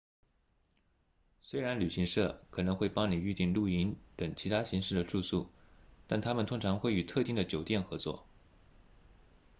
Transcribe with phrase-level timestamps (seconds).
[1.43, 5.47] 虽然旅行社可能会帮你预订露营等其他形式的住宿
[6.07, 8.25] 但他们通常会与特定的酒店合作